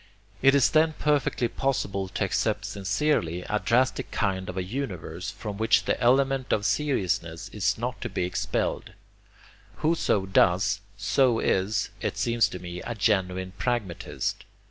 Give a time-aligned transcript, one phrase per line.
[0.41, 5.57] It is then perfectly possible to accept sincerely a drastic kind of a universe from
[5.59, 8.93] which the element of 'seriousness' is not to be expelled.
[9.85, 14.43] Whoso does so is, it seems to me, a genuine pragmatist.